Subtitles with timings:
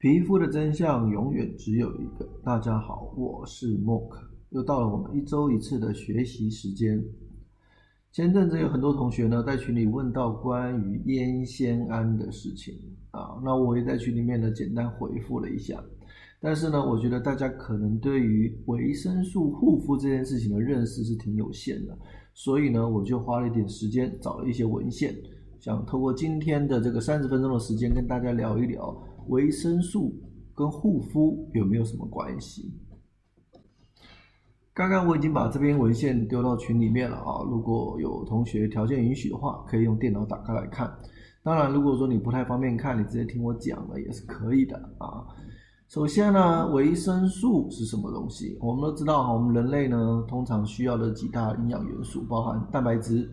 [0.00, 2.26] 皮肤的真相永远只有一个。
[2.42, 7.04] 大家好，我是莫克，又到了我们一周一次的学习时间。
[8.10, 12.74] 前阵子有很多同学呢在群里问到关于烟酰胺的事情
[13.10, 15.78] 啊，那我也在群里面呢简单回复了一下。
[16.40, 21.94] 但是呢，我觉得大家可能对于维生素护肤这件事情的认识是挺有限的，
[22.32, 25.14] 所以呢，我就花了一点时间找了一些文献，
[25.58, 28.96] 想透过今天的这个三十分钟的时间跟大家聊一聊。
[29.28, 30.14] 维生素
[30.54, 32.72] 跟护肤有没有什么关系？
[34.72, 40.90] 刚刚我已经把这篇文献丢到群里面了啊，如果有同学条件允许的话，可以用电脑打开来看。
[41.42, 45.26] 当然，如果说你不太方便看，你直接听我讲了也是可以的啊。
[45.88, 48.56] 首先呢，维生素是什么东西？
[48.60, 53.28] 我们都知道哈，我们人类呢通常需要的几大营养元素，包含蛋白质、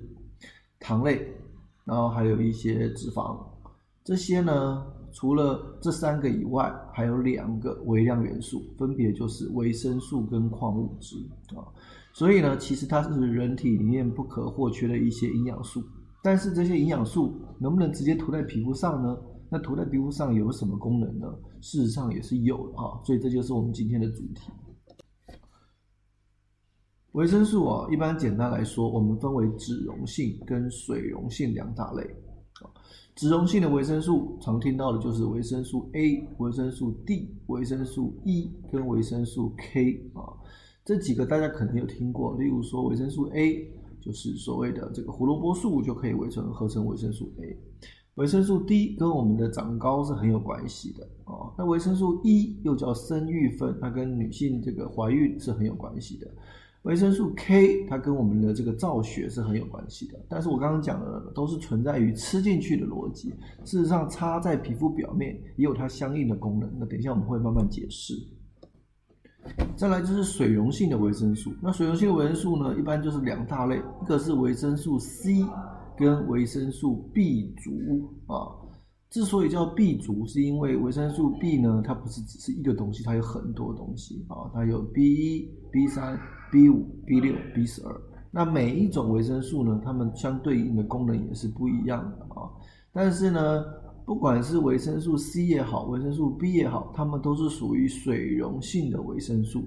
[0.79, 1.31] 糖类，
[1.85, 3.37] 然后还有一些脂肪，
[4.03, 4.85] 这些呢。
[5.17, 11.15] 除了这三个以外，还有两个微量元素，分别就是维生素跟矿物质
[11.55, 11.65] 啊。
[12.13, 15.81] 所以呢，其实它是人体里面不可或缺的一些营养素。
[16.21, 19.17] 但是这些营养素能不能直接涂在皮肤上呢？
[19.49, 21.27] 那涂在皮肤上有什么功能呢？
[21.61, 23.01] 事实上也是有的啊。
[23.03, 24.51] 所以这就是我们今天的主题。
[27.13, 32.07] 维生素啊，一般简单来说，我们分为脂溶性跟水溶性两大类。
[33.17, 40.21] 脂溶性的维生素常听到的就是维生素 A、维生素 D、维生素 E 跟维生素 K 啊，
[40.85, 42.37] 这几个大家可能有听过。
[42.37, 47.57] 例如说，维生素 A 就是所谓的这个胡萝卜素就可以维成合成维生素 A，
[48.17, 51.49] 维生素 D 跟我们的长高是很有关系的啊。
[51.57, 56.27] 那维生素 E 又叫生育酚，它跟女性这个怀孕是很有关系的。
[56.87, 63.27] 维生素 K 它跟我们的这个造血是很有关系的，但是我刚刚讲的都是存在于吃进去的逻辑，
[63.65, 66.71] 事实上擦在皮肤表面也有它相应的功能。
[66.79, 68.13] 那等一下我们会慢慢解释。
[69.75, 75.45] 再来就是水溶性的维生素，那水溶性的维生素呢，一般就是两大类，一个是维生素 C
[75.97, 78.47] 跟维生素 B 族啊。
[79.09, 86.17] 之所以叫 B 族，是因为维生素 B 呢，它不是只是一个东西，它有很多东西啊，它有 B 一、B 三。
[86.51, 92.49] B 五、B 六、B 十二，那每一种维生素呢，它们相对应的功能也是不一样的啊。
[92.91, 93.63] 但是呢，
[94.05, 99.63] 不管是维生素 C 也好，维生素 B 也好，它们都是属于水溶性的维生素。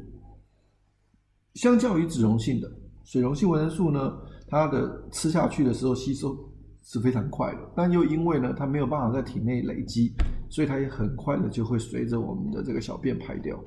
[1.55, 2.71] 相较于脂溶性的，
[3.05, 4.13] 水溶性维生素呢，
[4.49, 6.37] 它的吃下去的时候吸收
[6.83, 10.13] 是非常快的，但又因为呢，它没有办法在体内累积，
[10.49, 13.63] 所以它也很快的就会随着我们的这个小便排掉。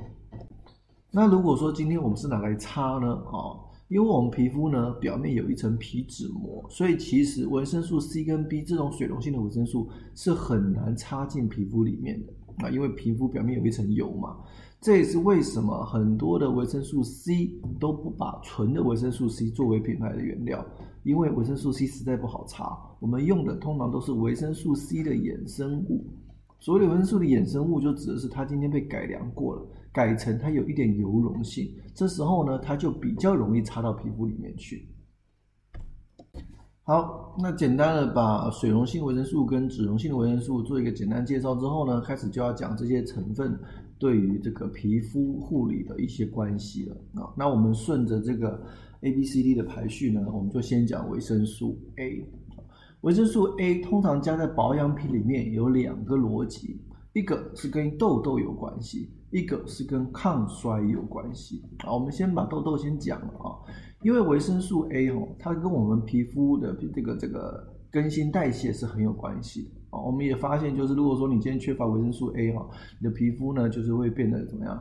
[1.16, 3.14] 那如果说今天我们是拿来擦呢？
[3.28, 3.54] 啊，
[3.88, 14.36] 因为我们皮肤呢表面有一层皮脂膜，所以其实维生素 C 跟 B 这种水溶性的维生素是很难插进皮肤里面的啊，因为皮肤表面有一层油嘛。
[14.82, 20.66] 这也是为什么很多的维生素 C 都不把纯的维生素 C 作为品牌的原料，
[21.04, 26.04] 因为维生素 C 实在不好擦，我们用的通常都是维生素 C 的衍生物。
[26.60, 29.62] 所谓的维生素的衍生物，就指的是它今天被改良过了。
[29.94, 34.90] 改成它有一点油溶性，这时候呢，它就比较容易插到皮肤里面去。
[36.86, 43.58] 好，那简单的把水溶性维生素跟脂溶性维生素做一个简单介绍之后呢，开始就要讲这些成分
[43.98, 47.32] 对于这个皮肤护理的一些关系了啊。
[47.38, 48.62] 那我们顺着这个
[49.02, 52.26] A B C D 的排序呢，我们就先讲维生素 A。
[53.02, 56.82] 维生素 A 通常加在保养品里面有两个逻辑，
[57.14, 59.10] 一个是跟痘痘有关系。
[59.34, 63.58] 一个是跟抗衰有关系啊，我们先把痘痘先讲了啊，
[64.04, 70.00] 因为维生素 A 哦，它跟我们皮肤的这个这个更新代谢是很有关系的啊。
[70.00, 72.70] 我们也发现，就是如果说你今天缺乏维生素 A 哈，
[73.02, 74.80] 你的皮肤呢就是会变得怎么样，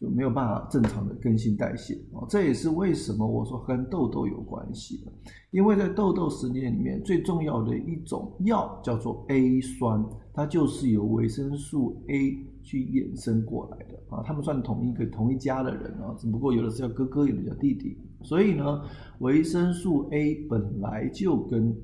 [0.00, 2.22] 就没有办法正常的更新代谢啊。
[2.28, 5.12] 这也是为什么我说跟痘痘有关系的，
[5.50, 10.00] 因为在痘痘实验里面最重要的一种药叫做 A 酸，
[10.32, 12.46] 它就是由维生素 A。
[12.62, 17.96] 去衍生过来的啊，他们算同一个同一家的人啊，只不过有的是叫哥哥，有的叫弟弟。
[18.22, 18.82] 所以呢，
[19.20, 21.74] 维生素 A 本来就跟，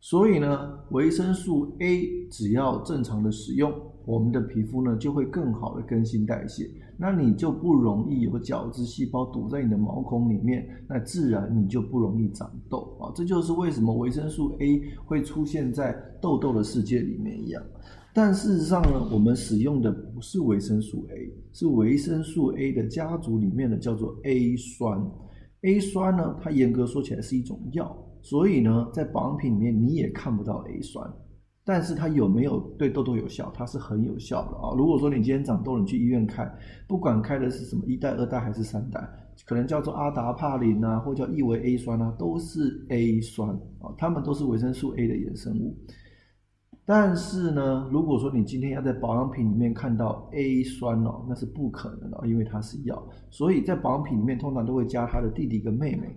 [0.00, 3.72] 所以呢，维生素 A 只要正常的使用，
[4.04, 6.68] 我们的皮肤呢就会更好的更新代谢，
[6.98, 13.12] 那你就不容易有角质细胞堵在你的毛孔里面，那自然你就不容易长痘啊。
[13.14, 17.62] 这就是为什么维生素 A 会出现在痘痘的世界里面一样。
[18.16, 24.98] 但事实上呢，我们使用的不是维生素 A，是维生素 A 的家族里面的叫做 A 酸。
[25.60, 31.06] A 酸呢，它严格说起来是一种药，所以呢，在保养品里面你也看不到 A 酸。
[31.62, 33.52] 但是它有没有对痘痘有效？
[33.54, 34.72] 它是很有效的啊。
[34.78, 36.50] 如果说你今天长痘，你去医院开，
[36.88, 39.06] 不管开的是什么一代、二代还是三代，
[39.44, 45.76] 可能叫做阿达帕林啊，或叫异维 A 酸啊，都是 A 酸啊，它们都是维生素 A 的衍生物。
[46.88, 56.14] 但是呢，如果说你今天要在保养品里面看到 A 酸哦，那是不可能的，因为它是药，所以在保养品里面通常都会加它的弟弟跟妹妹。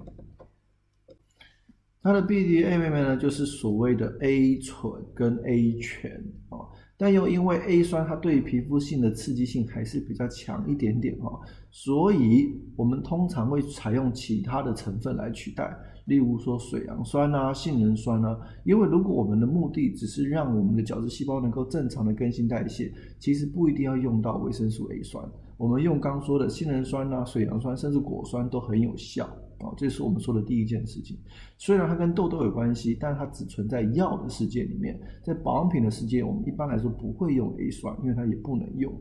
[2.01, 6.09] 它的 B D A 妹妹呢，就是所谓的 A 醇跟 A 醛
[6.47, 6.59] 啊，
[6.97, 11.37] 但又因为 A 酸它对皮肤性的刺激性还是比较强一点点哈，
[11.71, 15.75] 所以我们通常会采用其他的成分来取代，
[16.09, 25.23] 例如说水杨酸啊、杏仁酸啊，因为如果我们的目的只是让我们的角质细胞能够正常的更新代谢，其实不一定要用到维生素 A 酸，
[25.55, 29.29] 我们用刚说的杏仁酸啊、水杨酸甚至果酸都很有效。
[29.59, 31.17] 哦，这是我们说的第一件事情。
[31.57, 38.91] 虽然它跟痘痘有关系，但它只存在药的世界里面，在保养品的世界，我们一般来说不会用 A 酸，因为它也不能用。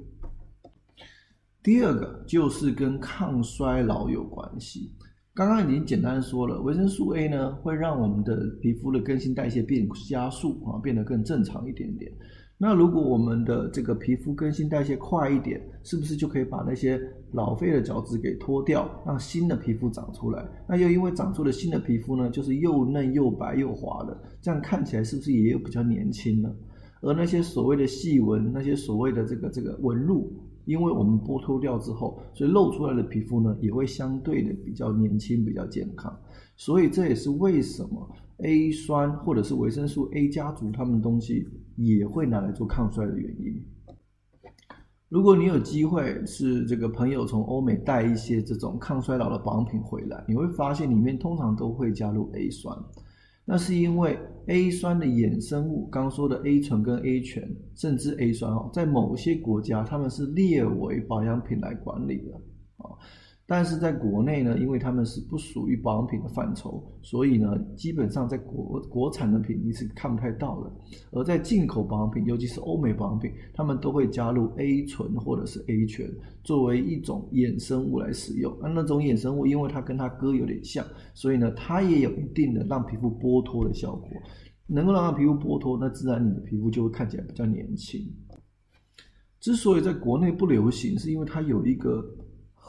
[1.62, 4.92] 第二个就是跟抗衰老有关系。
[5.38, 12.10] 刚刚已经简单说了，维生素 A 呢会让我们的皮肤的更新代谢变加速啊，变得更正常一点点。
[12.58, 17.00] 那如果我们的这个皮肤更新代谢快一点，是不是就可以把那些
[17.30, 20.44] 老废的角质给脱掉，让新的皮肤长出来？
[20.68, 26.52] 那又因为长出了新的皮肤呢，就是又嫩又白又滑的，这样看起来是不是也有比较年轻呢？
[27.00, 30.32] 而那些所谓的细纹，那些所谓的这个这个纹路，
[30.68, 36.16] 因为我们剥脱掉之后，所以露出来的皮肤呢，也会相对的比较年轻、比较健康。
[36.56, 38.08] 所以这也是为什么
[38.44, 41.48] A 酸或者是维生素 A 家族它们东西。
[41.80, 43.64] 也会拿来做抗衰的原因。
[45.08, 52.76] 如果你有机会是这个朋友从欧美带一些这种抗衰老的保养品回来，你会发现里面通常都会加入 A 酸。
[53.50, 54.18] 那是因为
[54.48, 57.42] A 酸的衍生物，刚说的 A 醇跟 A 醛，
[57.74, 62.34] 甚至 A 酸哦，在某些国家他们是列为保养品来管理的
[62.76, 62.92] 啊。
[63.50, 70.70] 但是在国内呢，因为他们是不属于保养品的范畴，所以呢，基本上在国国产的品你是看不太到的。
[71.12, 76.06] 而在进口保养品，尤其是欧美保养品，他们都会加入 A 醇或者是 A 醛
[76.44, 78.54] 作为一种衍生物来使用。
[78.60, 80.84] 那那种衍生物，因为它跟它哥有点像，
[81.14, 84.10] 所以呢，它也有一定的让皮肤剥脱的效果。
[84.66, 87.98] 能够让它皮肤剥脱，那自然你的皮肤就会看起来比较年轻。
[89.40, 92.04] 之所以在国内不流行，是因为它有一个。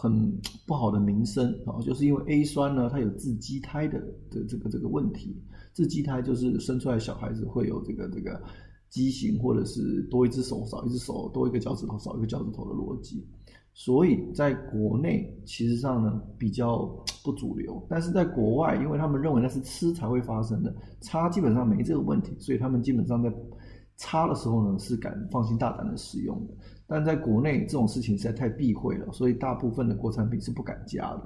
[0.02, 0.32] 很
[0.66, 4.00] 不好的名声啊，就是因为 A 酸呢，它有致畸胎的
[4.32, 5.36] 的这个这个问题。
[5.74, 8.42] 致畸胎就是生出来小孩子会有这个这个
[8.90, 13.28] 畸形，或者是多一只手少一只手，多一个脚趾头少一个脚趾头的逻辑。
[13.74, 16.86] 所以在国内其实上呢比较
[17.22, 23.30] 不主流，但是在国外，因为他们认为那是吃才会发生的，擦基本上没这个问题，所以他们基本上在
[23.98, 26.54] 擦的时候呢是敢放心大胆的使用的。
[26.92, 31.22] 但在国内这种事情实在太避讳了，所以大部分的国产品是不敢加的。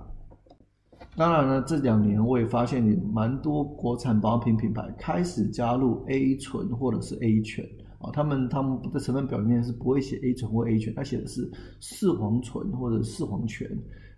[1.15, 7.65] 当然呢，这两年我也发现有蛮多国产保养品品牌开始加入 A 醇或者是 A 醛
[7.99, 11.49] 啊，他们他们的成分表里面是不会写 A 醇或 A 醛，它写的是
[11.79, 13.65] 四黄醇或者四黄醛，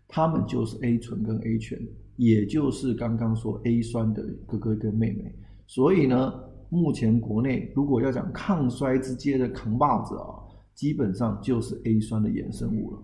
[0.07, 1.79] 他们就是 A 醇跟 A 醛，
[2.15, 5.31] 也就是刚刚说 A 酸的哥哥跟妹妹。
[5.67, 6.33] 所以呢，
[6.69, 10.41] 目前国内如果要讲抗衰之阶的扛把子啊。
[10.75, 12.99] 基本上就是 A 酸的衍生物了。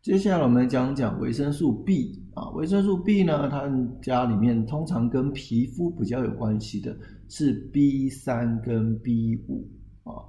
[0.00, 3.68] 接下来我们讲讲维生素 B 啊，维生素 B 呢，它
[4.00, 6.96] 家里面通常跟皮肤比较有关系的
[7.28, 9.68] 是 B 三跟 B 五
[10.04, 10.24] 啊，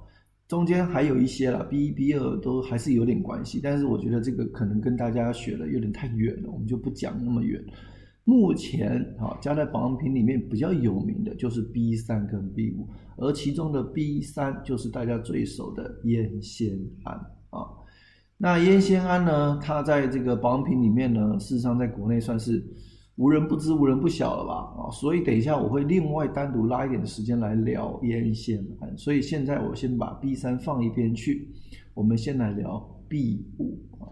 [0.48, 7.64] 中间还有一些了 B 一、B 二都还是有点关系，但是我觉得这个可能跟大家学的有点太远了，我们就不讲那么远。
[8.30, 17.16] 目前啊，加在保养品里面比较有名的就是 B 三跟 B 五，而其中的 B 三就是大家最熟的烟酰胺
[17.50, 17.66] 啊。
[18.36, 22.64] 那烟酰胺呢，它在这个保养品里面呢，事实上在国内算是
[23.16, 24.90] 无人不知、无人不晓了吧啊。
[24.92, 28.96] 所以等一下我会另外单独拉一点时间来聊烟酰胺。
[28.96, 31.48] 所以现在我先把 B 三放一边去，
[31.94, 34.06] 我们先来聊 B 五啊。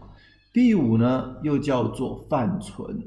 [0.51, 3.01] B 五呢，又叫做泛醇。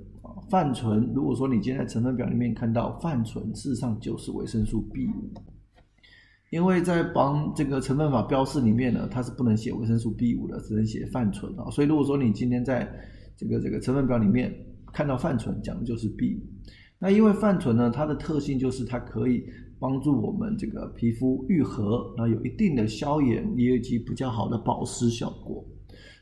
[0.52, 5.32] 泛醇，如果说你今天在成分表里面看到泛醇，事实上就是维生素 B 五，
[6.50, 11.70] 因为在帮这个成分法标示里面呢，它是不能写维生素 B 五的，只能写泛醇啊。
[11.70, 12.86] 所以如果说你今天在
[13.34, 14.54] 这个这个成分表里面
[14.92, 16.40] 看到泛醇，讲的就是 B 五。
[16.98, 19.42] 那因为泛醇呢，它的特性就是它可以
[19.78, 25.64] 帮助我们这个皮肤愈合，然后有一定的消炎，以及比较好的保湿效果。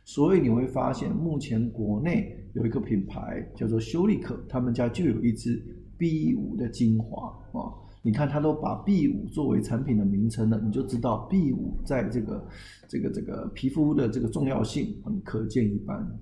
[0.05, 5.63] 所以你会发现，目前国内有一个品牌叫做修丽可，他们家就有一支
[5.97, 7.73] B 五的精华啊。
[8.03, 12.49] 你看他都把 B 五作为产品的名称了，你就知道 B 五在这个
[12.89, 16.19] 这个这个皮肤的这个重要性很可见一斑。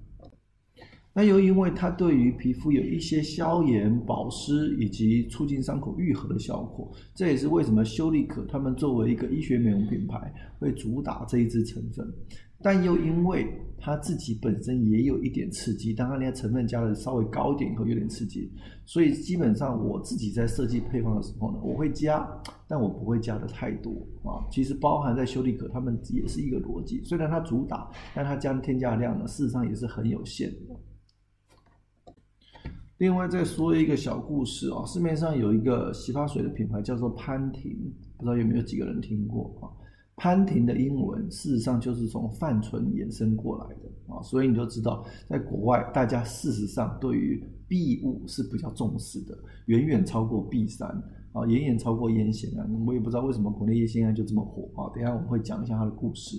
[1.14, 12.06] 那又因为它对于皮肤有一些消炎、保湿以及促进伤口愈合的效果，这也是为什么修丽可他们作为一个医学美容品牌会主打这一支成分。
[12.61, 13.47] 但又因为
[13.80, 18.50] 它自己本身也有一点刺激，当它那些成分加的稍微高一点以后有点刺激，
[18.85, 22.28] 所以基本上我自己在设计配方的时候呢，我会加，
[22.66, 23.92] 但我不会加的太多
[24.25, 24.44] 啊。
[24.50, 30.76] 其实包含在修丽可他们也是一个逻辑，虽然它主打，但它加添加量呢，事实上也是很有限的。
[32.99, 37.73] 另外再说一个小故事啊，市面上有一个洗发水的品牌叫做潘婷，
[38.16, 39.70] 不知道有没有几个人听过啊？
[40.18, 50.88] 潘婷的英文事实上就是从泛醇衍生过来的啊，所以你就知道，在国外大家事实上对于 B 五是比较重视的，远远超过 B 三
[51.32, 52.68] 啊，远远超过烟酰胺。
[52.84, 56.37] 我也不知道为什么国内烟酰胺就这么火啊，等下我们会讲一下它的故事。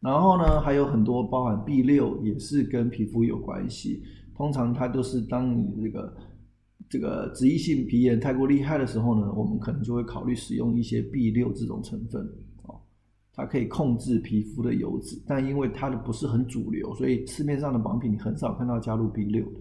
[0.00, 4.02] 然后呢，还有很多包含 B 六也是跟皮肤有关系。
[4.36, 6.16] 通常它都是当你这个
[6.90, 12.28] 这个脂溢性皮炎太过厉害的时候呢，我们可能就会考虑使用一些 B 六这种成分，
[13.34, 19.60] 它可以控制皮肤的油脂，但因为它的不是很主流，所以市面上的保养品你很少看到加入 B 六的。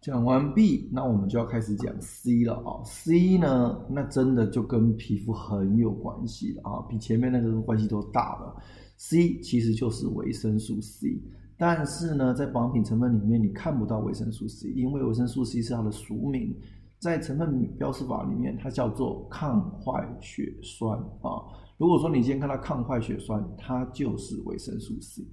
[0.00, 8.56] 讲完 B，那我们就要开始讲 C 了啊，C 呢，那真的就跟皮肤很有关系了啊，比前面那个关系都大了。
[8.96, 11.20] C 其实就是维生素 C。
[11.56, 16.52] 但是呢，在保养品成分里面，你看不到维生素 C，因为维生素 C 是它的俗名，
[16.98, 21.38] 在成分标识法里面，它叫做抗坏血酸啊。
[21.82, 25.26] 如果说你今天看到抗坏血酸，它就是维生素 C。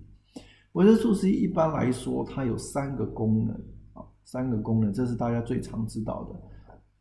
[0.72, 3.56] 维生素 C 一般来说，它有三个功能
[3.94, 6.42] 啊，三个功能，这是大家最常知道的。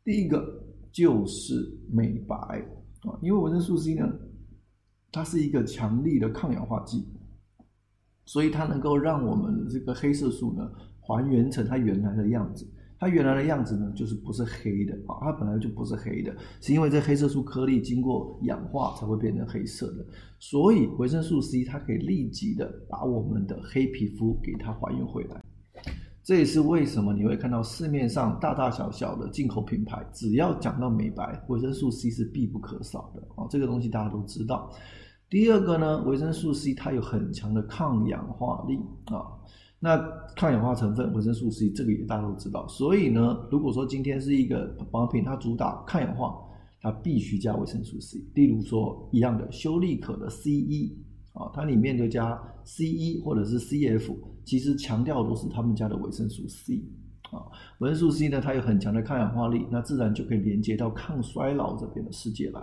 [0.05, 0.63] 第一个
[0.93, 4.07] 就是美白啊，因为维生素 C 呢，
[5.11, 7.09] 它是一个强力的抗氧化剂。
[8.27, 12.71] 所以它能够让我们这个黑色素呢还原成它原来的样子。
[13.01, 20.05] 它原来的样子呢，就是不是黑的啊，它本来就不是黑的，是因为这黑色素颗粒经过氧化才会变成黑色的。
[20.41, 25.41] 所以维生素 C 它可以立即的把我们的黑皮肤给它还原回来。
[26.25, 33.47] 这也是为什么你会看到市面上大大小小的进口品牌，只要讲到美白，维生素 C 是必不可少的啊。
[33.49, 34.71] 这个东西大家都知道。
[35.31, 39.39] 第二个呢，维生素 C 它有很强的抗氧化力啊。
[39.81, 39.97] 那
[40.35, 42.67] 抗氧化成分维生素 C 这个也大家都知道。
[42.67, 46.37] 所以呢，如果说今天是一个保养品，它主打抗氧化，
[46.81, 48.19] 它必须加维生素 C。
[48.35, 50.99] 例如说一样的修丽可的 C 一
[51.33, 56.83] 啊，它里面就加 C 一或者是 CF，其实强调都是他们家的维生素 C
[57.31, 57.47] 啊。
[57.79, 62.61] 维生素 C 呢，它有很强的抗氧化力，那自然就可以连接到抗衰老这边的世界来。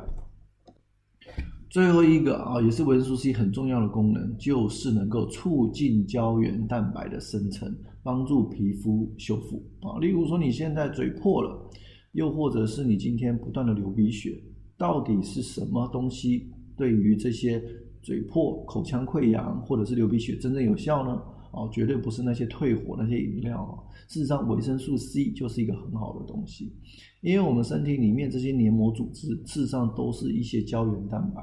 [1.70, 10.00] 最后一个啊，也是维生素 C 很重要的功能，就是能够促进胶原蛋白的生成，帮助皮肤修复啊。
[10.00, 11.70] 例如说，你现在嘴破了，
[12.14, 14.42] 又或者是你今天不断的流鼻血，
[14.78, 17.62] 到底是什么东西对于这些
[18.02, 21.22] 嘴破、口腔溃疡或者是流鼻血真正有效呢？
[21.56, 23.80] 哦，绝对不是那些退火那些饮料啊。
[24.08, 26.74] 事实上，维生素 C 就是一个很好的东西，
[27.22, 31.42] 因为我们身体里面这些黏膜组织事实上都是一些胶原蛋白。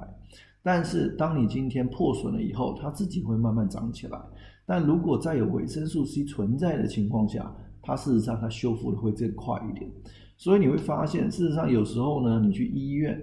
[0.62, 4.20] 但是，当你今天破损了以后，它自己会慢慢长起来。
[4.64, 7.52] 但如果在有维生素 C 存在的情况下，
[7.82, 9.90] 它事实上它修复的会更快一点。
[10.36, 13.20] 所以你会发现，事实上有时候呢，你去医院，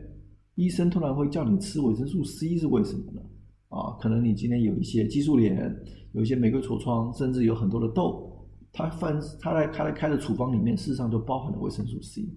[0.55, 3.22] 医生突然会叫你吃维生素 C 是为什么呢？
[3.69, 5.74] 啊，可能你今天有一些激素脸，
[6.13, 8.31] 有一些玫瑰痤疮，甚至有很多的痘，
[8.71, 12.27] 他放他在他在开的处方里面，事实上就包含了维生素 C。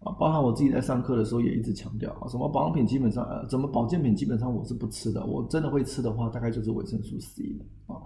[0.00, 7.44] 啊，包含我自己在上课的时候也一直强调啊，什么保养品基本上呃，什么保健品基本上我是不吃的，我真的会吃的话，大概就是维生素 C
[7.86, 7.96] 啊。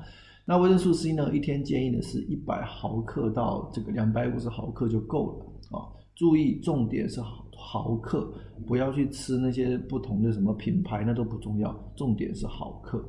[0.44, 5.90] 那维生素 C 呢，一天建议的是一百毫克到这个两百五十毫克就够了啊。
[6.14, 8.32] 注意重点是毫毫克，
[8.64, 13.04] 不要去吃那些不同的什么品牌，那都不重要，重点是毫克。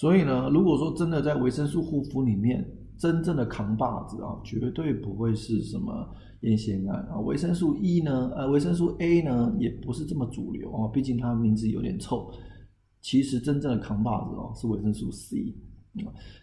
[0.00, 2.66] 所以呢，如果说真的在维生素护肤里面，
[2.96, 5.92] 真正的扛把子啊，绝对不会是什么。
[6.40, 12.32] 烟酰胺啊，维生素 E 呢，呃，维生素 A 呢，也不是这么主流啊，毕竟它名字有点臭。
[13.02, 15.54] 其实真正的扛把子哦，是维生素 C。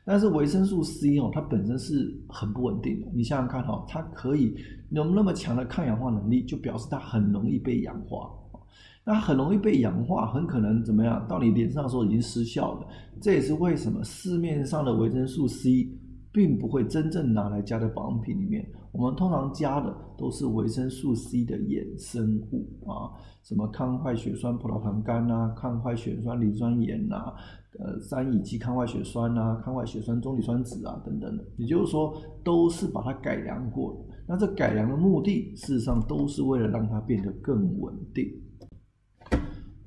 [0.06, 3.08] 但是维生素 C 哦，它本身是很不稳定的。
[3.12, 4.54] 你想想看哈，它可以
[4.92, 8.32] 有那么强的抗氧化能力，就表示它很容易被氧化
[9.04, 11.26] 那很容易被氧化，很可能怎么样？
[11.28, 12.88] 到你脸上的时候已经失效了。
[13.22, 15.90] 这也是为什么市面上的维生素 C。
[16.30, 18.64] 并不会真正拿来加在保养品里面。
[18.92, 23.10] 我们通常加的都是维生素 C 的衍生物啊，
[23.42, 27.34] 什么抗坏血酸葡萄糖苷啊，抗坏血酸磷酸盐呐，
[27.80, 31.44] 呃，三乙基抗坏血酸呐，抗坏血酸棕榈酸酯啊等等的。
[31.56, 34.16] 也就是说，都是把它改良过的。
[34.28, 38.26] 那这改良的目的，事实上都是为了让它变得更稳定。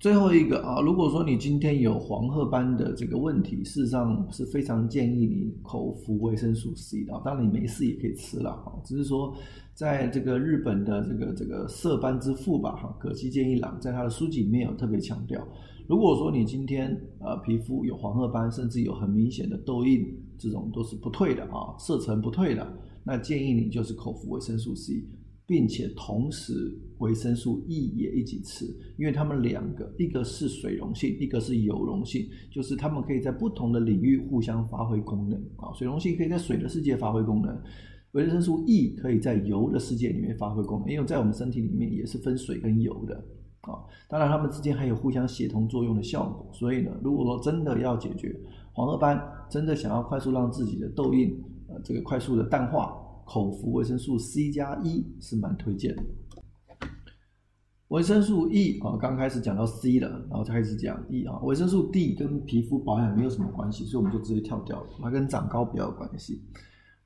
[0.00, 7.12] 最后一个啊，如果说你今天有黄褐斑的这个问题，事实上是非常建议你口服维生素 C 的。
[7.22, 9.36] 当然你没事也可以吃了啊，只是说
[9.74, 15.46] 在这个日本的这个这个色斑之父吧哈，葛西健一郎在他的书籍里面有特别强调，
[15.86, 20.02] 如果说你今天呃皮肤有黄褐斑，甚至有很明显的痘印，
[20.38, 22.66] 这种都是不退的啊，色沉不退的，
[23.04, 25.04] 那建议你就是口服维生素 C。
[25.46, 28.64] 并且同时维生素 E 也一起吃，
[28.96, 35.72] 因为它们两个，一个是水溶性，一个是油溶性，就是它们可以在不同的领域互相发挥功能啊。
[35.74, 37.58] 水溶性可以在水的世界发挥功能，
[38.12, 43.14] 维生素 E 可以在油的世界里面发挥功能，因为在我们身体里面也是分水跟油的
[43.62, 43.80] 啊。
[44.08, 46.48] 当然，它们之间还有互相协同作用的效果。
[46.52, 48.34] 所以呢，如果说真的要解决
[48.72, 51.36] 黄褐斑，真的想要快速让自己的痘印
[51.68, 52.94] 呃这个快速的淡化。
[53.26, 56.02] 口服维生素 C 加 E 是蛮推荐的。
[57.90, 61.40] 维生素 E 啊，刚开始讲到 C 了，然后开始讲 E 啊。
[61.42, 64.86] 维生素 D 跟皮肤保养没有什么关系，所以我们就直接跳掉了。
[65.00, 66.40] 它跟长高比较有关系。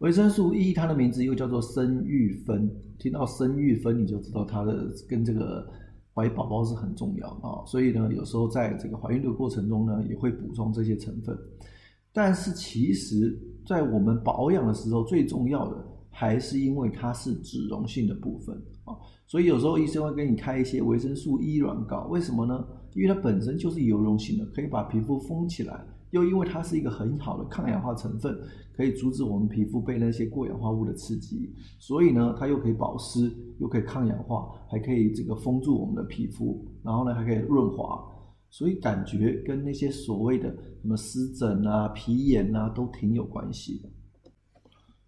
[0.00, 5.66] 维生素 E 它的名字又叫做生育酚，听到生育酚你就知道它的跟这个
[6.14, 7.64] 怀宝宝是很重要啊。
[7.64, 11.34] 所以呢，有时候在这个怀孕的过程中呢，也会补充这些成分。
[12.12, 13.34] 但是其实，
[13.66, 15.93] 在我们保养的时候，最重要的。
[16.16, 18.94] 还是因为它是脂溶性的部分啊，
[19.26, 22.64] 所以有时候医生会给你开一些维生素 E 软膏，为什么呢？
[22.94, 28.32] 因为它本身就是油溶性的，可以把皮肤封起来，又因为它是一个很好的抗氧化成分，
[28.76, 33.28] 可以阻止我们皮肤被那些过氧化物的刺激，所以呢，它又可以保湿，
[33.58, 38.00] 又可以抗氧化，还可以这个封住我们的皮肤，然后呢还可以润滑，
[38.50, 40.48] 所以感觉跟那些所谓的
[40.80, 43.88] 什么湿疹啊、皮炎啊都挺有关系的。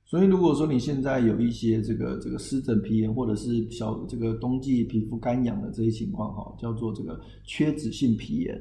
[0.09, 8.57] 所以，如果说你现在有一些这个这个湿疹、皮炎，或者是小这个冬季皮肤干痒的这些情况，哈，叫做这个缺脂性皮炎。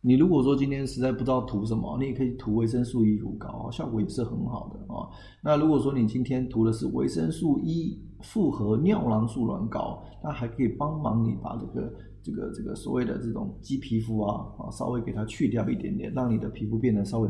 [0.00, 5.04] 你如果说今天实在不知道涂什么，你也可以涂维生素 E 乳膏，效果也是很好的啊。
[5.44, 17.28] 那如果说你今天涂的是维生素 E 复合尿囊素软膏，那还可以帮忙你把这个这个这个所谓的这种鸡皮肤啊啊稍微给它去掉一点点，让你的皮肤变得稍微。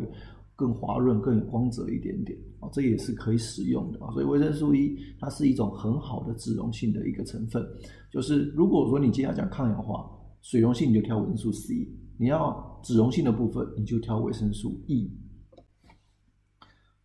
[0.59, 4.11] 更滑润、更有光泽一点点啊，这也是可以使用的啊。
[4.11, 7.65] 所以维生素 E 它是一种很好的脂溶性的一个成分。
[8.11, 10.11] 就是如果说你今天要讲抗氧化，
[10.43, 15.13] 水溶性你就挑维生素 C；你要脂溶性的部分，你就挑维生素 E。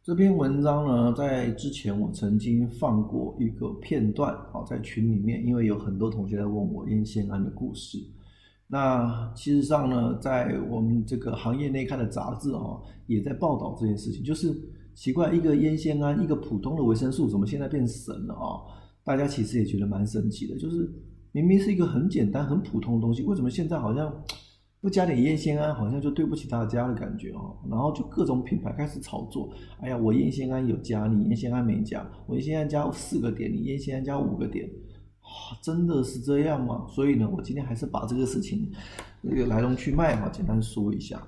[0.02, 8.00] 这篇文章呢，在之前我曾经放过一个片段啊，在群里面，因为有很多同学在问我烟酰胺的故事。
[8.74, 14.24] 那其实上呢，在我们这个行业内看的杂志哦，也在报道这件事情。
[14.24, 14.52] 就是
[14.96, 18.58] 奇怪，一个烟酰胺，一个普通的维生素，怎么现在变神了啊？
[19.04, 20.58] 大家其实也觉得蛮神奇的。
[20.58, 20.92] 就是
[21.34, 24.12] 明明是一个很简单、很普通的东西，为什么现在好像
[24.82, 27.56] 不加点烟酰胺，好像就对不起大家的感觉哦？
[27.70, 29.54] 然后就各种品牌开始炒作。
[29.82, 34.68] 哎呀，我烟酰胺有加，你烟酰胺没加；我烟酰胺加四个点，你烟酰胺加五个点。
[35.62, 36.86] 真的是这样吗？
[36.90, 38.72] 所以呢，我今天还是把这个事情
[39.22, 41.22] 那个来龙去脉哈，简单说一下。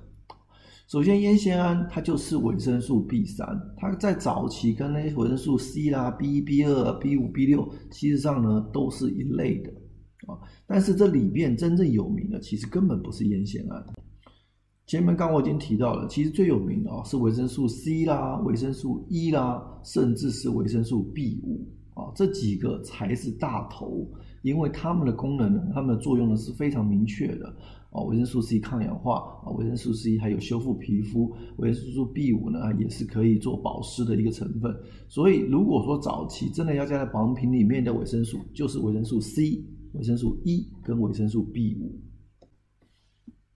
[0.88, 9.72] 首先，烟酰胺它就是维生素 B 三，它在早期跟那些维生素 C 啦、B 一、B 二、B 五、B 六，其实上呢都是一类的
[10.28, 10.38] 啊。
[10.68, 13.84] 但是这里面真正有名的，其实根本不是烟酰胺。
[14.86, 21.68] 前面刚我已经提到了，其实最有名的啊是维生素 C 啦、维生素 E 啦，甚至是维生素 B 五。
[21.96, 24.08] 啊，这几个才是大头，
[24.44, 27.48] 因为它们的功能呢，它们的作用呢是非常明确的。
[27.90, 34.76] 啊，维生素 C 抗氧化，啊，维生素 C 还有修复皮肤，维生素 B 五呢也是可以做保湿的一个成分。
[35.08, 41.98] 所以，如果说早期真的要加在保养品里面的维生素，就是维生素 C、维生素 E 跟维生素 B 五。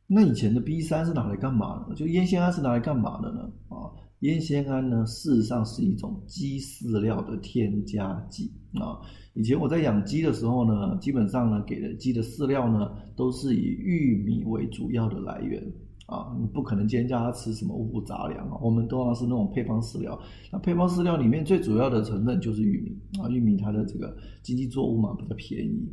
[0.08, 1.93] 那以前的 B 三是拿来干嘛的？
[1.93, 3.41] 就烟酰胺是拿来干嘛的呢？
[3.67, 3.91] 啊？
[4.19, 8.99] 烟酰胺呢，事实上是一种鸡饲料的添加剂啊。
[9.34, 15.63] 以前我在养鸡的时候呢，基本上呢，给的鸡的饲料呢，都是以玉米为主要的来源
[16.08, 16.36] 啊。
[16.38, 20.19] 你不可能今天叫它吃什么五谷杂粮啊，我们通常是那种配方饲料。
[20.51, 25.89] 那配方饲料里面最主要的成分就是玉米啊，玉米它的这个经济作物嘛，比较便宜。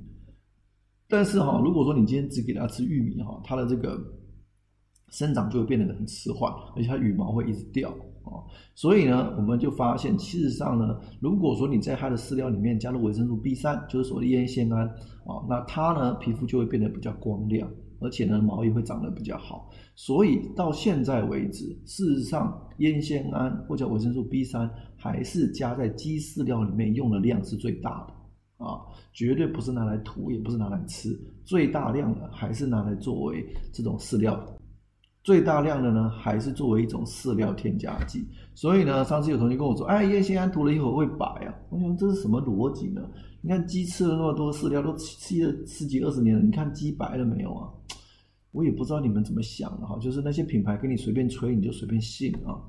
[1.09, 3.97] 但是哈，如果说你今天只给它吃玉米哈，它的这个
[5.11, 7.95] 生长就会变得很迟缓，而且它羽毛会一直掉
[8.27, 8.45] 哦。
[8.75, 14.87] 所以呢，我们就发现，事实上呢，如果说你在它的饲料里面加入维生素 B 三，就是所谓的烟酰胺
[15.25, 17.69] 啊，那它呢皮肤就会变得比较光亮，
[18.01, 19.71] 而且呢毛也会长得比较好。
[19.95, 28.15] 所以到现在为止，事实上烟酰胺或者维生素 B 三还是加在鸡饲料里面用的量是最大的。
[28.59, 28.81] 啊，
[29.13, 31.11] 绝对不是拿来涂，也不是拿来吃，
[31.45, 34.43] 最大量的还是拿来作为这种饲料，
[35.27, 38.25] 最大量的呢还是作为一种饲料添加剂。
[38.55, 43.03] 所以呢，上次有同学跟我说，哎，叶酰胺涂了以后会白啊，我想这是什么逻辑呢？
[43.41, 47.69] 你看鸡吃了那么多饲料，都吃了十几二十年了，你看鸡白了没有啊？
[48.53, 52.63] 我也不知道你们怎么想的哈，就是那些品牌给你随便吹，你就随便信啊。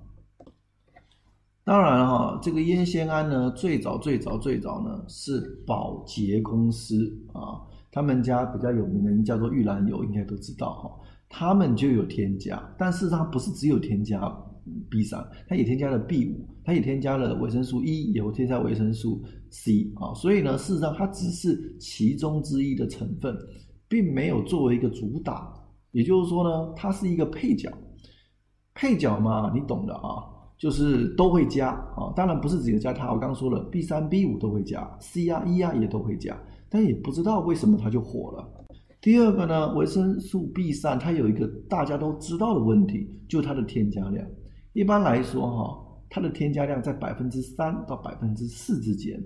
[1.63, 10.91] 当然哈，这个烟酰胺呢，最早最早最早呢是宝洁公司啊，他们家比较有名的叫做玉兰油，应该都知道哈，
[11.29, 14.19] 他们就有添加，但事实上不是只有添加
[14.89, 23.35] B 三，它也添加了 B 五，它也添加了维生素 E，也有添加维生素 C 啊，所以呢，事实上它只是其中之一的成分，
[23.87, 25.53] 并没有作为一个主打，
[25.91, 27.71] 也就是说呢，它是一个配角，
[28.73, 30.33] 配角嘛，你懂的啊。
[30.57, 36.35] 就是都会加啊，当然不是只有加它，我刚说了，B 三、B 五都会加，C 啊、E 啊也都会加，
[36.67, 38.56] 但也不知道为什么它就火了。
[39.07, 44.27] 第二个呢，维生素 B 三它有一个大家都知道的问题，就它的添加量。
[44.73, 49.17] 一般来说哈，它的添加量在百分之三到百分之四之间。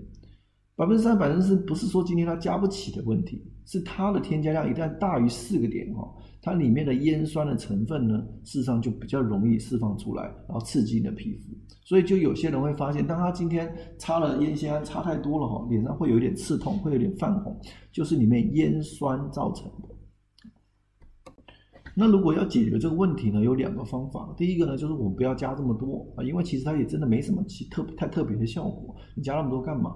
[0.76, 6.08] 百分之三、百分之四不是说今天它加不起的问题，是它的添加量一旦大于四个点哈，
[6.44, 11.54] 它里面的烟酸的成分呢，事实上就比较容易释放出来，然后刺激你的皮肤。
[11.84, 17.56] 所以就有些人会发现，当他今天擦了烟酰胺擦太多了哈，脸上会有一点刺痛，会有点泛红，
[17.92, 19.88] 就是里面烟酸造成的。
[21.94, 24.34] 那如果要解决这个问题呢，有两个方法。
[24.36, 29.92] 第一个呢，就是我们不要加这么多啊，因为其实它也真的没什么其特太特别的效果，你加那么多干嘛？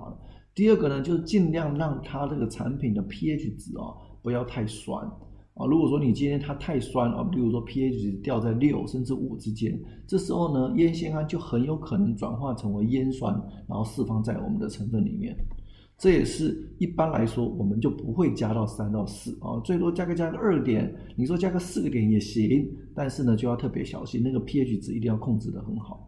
[0.54, 5.04] 第二个呢，就是尽量让它这个产品的 pH 值啊不要太酸
[5.56, 5.66] 啊。
[5.66, 13.34] 如果说你今天它太酸啊，比如说 pH 值掉在六甚至五之间，这时候呢，烟酰胺就很有可能转化成为烟酸，
[13.68, 15.36] 然后释放在我们的成分里面。
[15.98, 26.06] 这也是一般来说我们就不会加到三到四啊，最多加个加个二点，你说加个四个点也行，但是呢就要特别小心，那个 pH 值一定要控制的很好。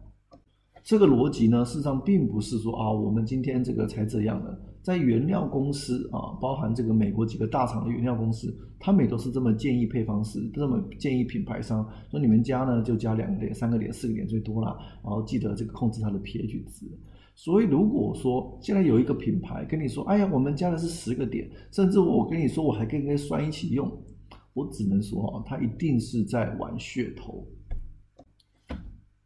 [0.83, 16.85] 这个逻辑呢，事实上并不是说啊，我们今天这个才这样的，在原料公司啊，包含这个美国几个大厂的原料公司，他们也都是这么建议配方师，这么建议品牌商，说你们加呢就加两个点、三个点、四个点最多了，然后记得这个控制它的 pH 值。
[17.35, 23.89] 所以如果说现在有一个品牌跟你说，哎呀，我们加的是十个点，甚至我跟你说我还可以跟酸一起用，
[24.53, 27.45] 我只能说啊，他一定是在玩噱头。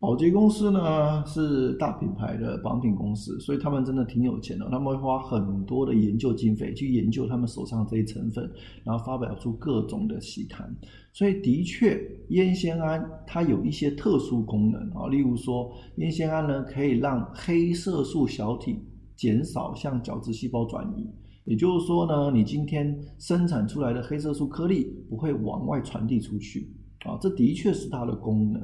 [0.04, 4.68] 宝洁公司呢是大品牌的保品公司，所以他们真的挺有钱的。
[4.70, 8.52] 他们会花很多的研究经费去研究他们手上这些成分，
[8.84, 10.70] 然后发表出各种的期刊。
[11.13, 11.98] 所以的确，
[12.32, 18.78] 烟酰胺它有一些特殊功能啊，例如说，烟酰胺呢可以让黑色素小体
[19.16, 21.08] 减少向角质细胞转移，
[21.46, 28.62] 也就是说呢，你今天生产出来的黑色素颗粒不会往外传递出去啊，这的确是它的功能。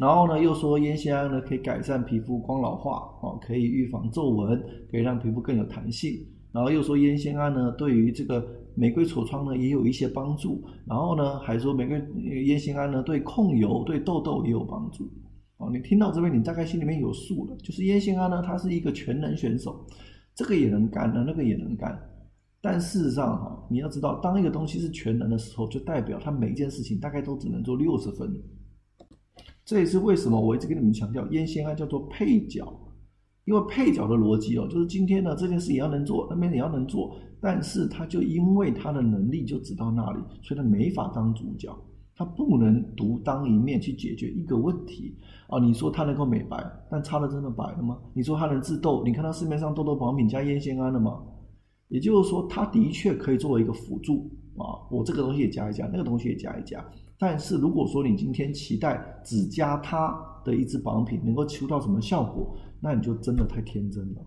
[0.00, 4.58] 然后呢，又说烟酰胺呢可以改善皮肤光老化，哦，可以预防皱纹，
[4.90, 6.14] 可以让皮肤更有弹性。
[6.52, 10.64] 然后又说烟酰胺呢对于这个玫瑰痤疮呢也有一些帮助。
[10.86, 11.98] 然后呢还说玫瑰
[12.46, 15.04] 烟酰胺呢对控油、对痘痘也有帮助。
[15.58, 19.84] 哦，你听到这边你大概心里面有数了，就是烟酰胺呢它是一个全能选手，
[20.34, 21.96] 这个也能干呢，那个也能干。
[22.62, 28.34] 但事实上哈，你要知道，当一个东西是全能的时候，就代表它每一件事情大概都只能做六十分。
[29.70, 32.66] 这也是为什么我一直跟你们强调，烟酰胺叫做配角，
[33.44, 41.72] 因为配角的逻辑哦，就是今天呢这件事也要能做，那边也要能做，但是他就因为他的能力就只到那里，所以他没法当主角，
[42.16, 45.60] 他不能独当一面去解决一个问题啊。
[45.60, 47.96] 你说他能够美白，但擦了真的白了吗？
[48.12, 49.04] 你说他能治痘？
[49.04, 51.22] 你看到市面上痘痘保养品加烟酰胺了吗？
[51.86, 56.84] 也就是说，它的确可以作为一个辅助啊，我这个东西也加一加，那个东西也加一加。
[57.18, 64.22] 但是如果说你今天期待只加它的一支保养品能够出到什么效果，那你就真的太天真了。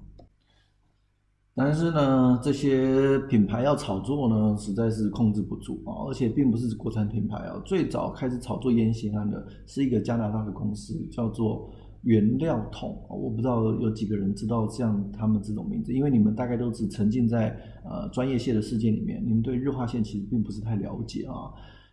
[1.55, 7.61] 但是呢，这些品牌要炒作呢，实在是控制不住啊，而且并不是国产品牌啊。
[7.63, 11.69] 最早开始炒作烟酰胺的是一个加拿大的公司，叫做
[12.03, 13.05] 原料桶。
[13.09, 17.49] 我不知道有几个人知道像他们这种名字，因为你们大概都只沉浸在
[17.83, 21.51] 呃专业线的世界里面，你们对日化线其实并不是太了解啊。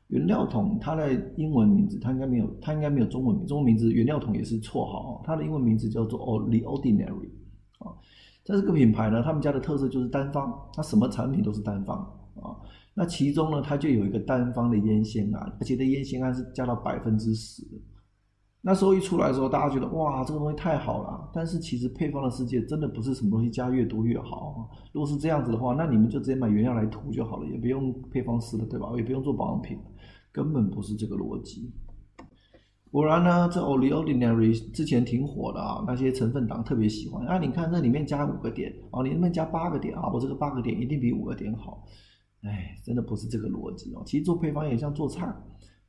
[0.08, 7.28] 原料桶它的英文名字，它应该没有，它应该没有中文名，中文名字原料桶也是绰号它的英文名字叫做 The Ordinary
[7.78, 7.94] 啊。
[8.44, 11.98] 在这个品牌呢，他们家的特色就是单方，它什么产品都是单方
[12.34, 12.58] 啊。
[12.92, 17.62] 那其中呢，它就有一个单方的烟酰胺，而且这烟酰胺是加到百分之十。
[18.62, 21.30] 那时候一出来的时候，大家觉得哇，这个东西太好了。
[21.32, 24.68] 但是其实配方的世界真的不是什么东西加越多越好。
[24.92, 28.92] 如果是这样子的话，那你们就直接买原料来涂就好了，也不用配方师了，对吧？
[28.96, 29.78] 也不用做保养品，
[30.30, 31.72] 根本不是这个逻辑。
[32.90, 37.24] 果然呢，这 o l i Ordinary 之前挺火的啊，那些成分党特别喜欢。
[37.26, 41.82] 啊，你看这里面加五个点，啊，你那边加八个点啊，我这个八个点一定比五个点好。
[42.42, 44.02] 哎，真的不是这个逻辑哦。
[44.04, 45.32] 其实做配方也像做菜。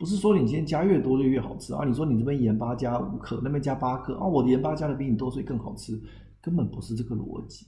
[0.01, 1.85] 不是说你今天加越多就越好吃啊！
[1.85, 5.93] 你说你这边盐巴加五克，那边加八克啊，我的盐巴加的比你多，所以更好吃，
[6.41, 7.67] 根本不是这个逻辑。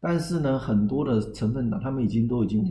[0.00, 2.64] 但是呢，很多的成分呢，他们已经都已经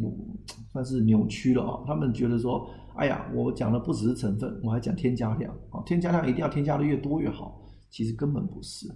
[0.72, 1.84] 算是扭曲了啊。
[1.86, 7.62] 他们觉得说，哎呀，我讲的不只是成分，我还讲添加量啊，添加量一定要添加的越多越好。
[7.92, 8.92] 其实根本不是。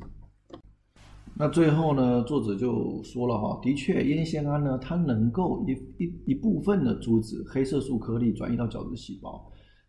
[1.35, 9.47] 那最后呢，作者就说了哈，的确，烟酰胺呢，它能够一一一部分的阻止黑色素颗粒转移到角质细胞。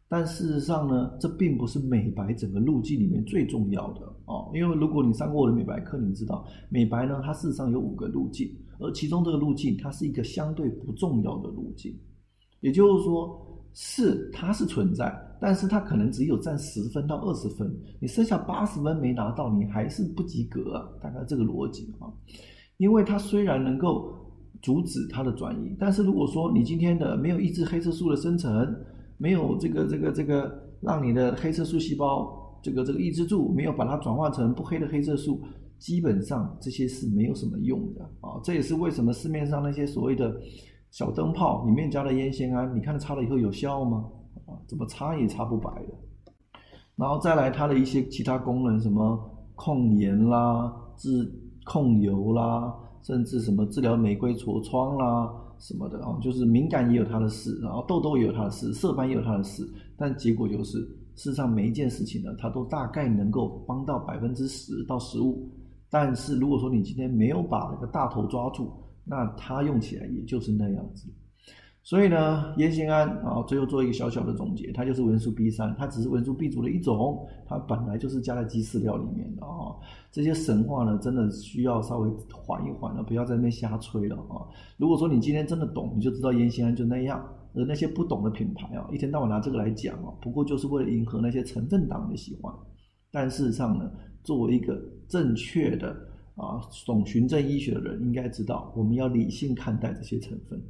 [0.08, 4.50] 但事实上呢，这并不是美白整个路径里面最重要的哦。
[4.54, 11.92] 因为如果你上过我的美白课，你知道美白呢，它事实上有五个路径，而其中这个路径它是一个相对不重要的路径。
[12.60, 13.36] 也就是说，
[13.74, 17.68] 是它是存在，但是它可能只有占十分到二十分，
[18.00, 20.88] 你剩下八十分没拿到，你还是不及格啊。
[21.02, 22.06] 大概这个逻辑啊，
[22.76, 24.14] 因为它虽然能够
[24.62, 28.74] 阻止它的转移，但是如果说你今天的没有抑制黑色素的生成，
[29.18, 35.40] 没有这个这个这个，让你的黑色素细胞这个这个抑制住，没有把它转化成不黑的黑色素，
[35.78, 38.40] 基本上这些是没有什么用的啊。
[38.42, 40.34] 这也是为什么市面上那些所谓的
[40.90, 44.04] 小灯泡里面加了烟酰胺，你看擦了以后有效吗？
[44.46, 45.94] 啊，怎么擦也擦不白的。
[46.96, 49.18] 然后再来它的一些其他功能，什么
[49.54, 51.30] 控盐啦、治
[51.64, 55.30] 控油啦，甚至什么治疗玫瑰痤疮啦。
[55.58, 59.66] 什么的啊，就是敏感也有它的事，然后痘痘也有它的事，色斑也有它的事，
[59.96, 60.78] 但结果就是，
[61.14, 65.48] 事实上每一件事情呢，它都大概能够帮到百分之十到十五，
[65.90, 68.70] 但是如果说你今天没有把那个大头抓住，
[69.04, 71.08] 那它用起来也就是那样子。
[71.86, 79.70] 所以呢，烟酰胺啊，最后做一个小小的总结，它就是维生素 B 三，它只是维生素 B 族的一种，它本来就是加在鸡饲料里面的啊。
[80.10, 84.42] 这些神话呢，真的需要稍微缓一缓了，不要在那边瞎吹了啊。
[84.76, 92.52] 如果说你今天真的懂，你就知道烟酰胺就那样，而那些不懂的品牌啊，一天到晚拿这个来讲啊，不过就是为了迎合那些成分党的喜欢。
[93.12, 93.88] 但事实上呢，
[94.24, 95.90] 作为一个正确的
[96.34, 100.60] 啊懂循证医学的人，应该知道我们要理性看待这些成分。